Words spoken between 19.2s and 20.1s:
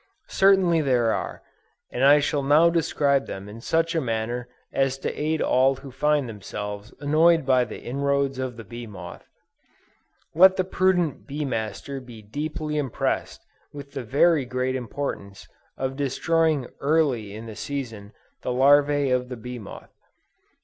the bee moth.